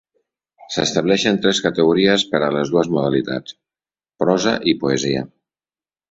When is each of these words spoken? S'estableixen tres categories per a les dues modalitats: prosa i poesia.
S'estableixen 0.75 1.35
tres 1.41 1.59
categories 1.65 2.23
per 2.31 2.41
a 2.45 2.49
les 2.55 2.71
dues 2.75 2.89
modalitats: 2.95 3.53
prosa 4.23 4.55
i 4.71 4.75
poesia. 4.85 5.21